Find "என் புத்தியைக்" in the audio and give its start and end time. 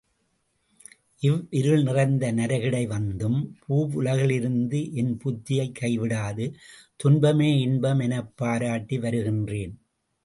4.93-5.77